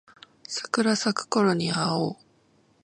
[0.47, 2.15] 桜咲くころに会おう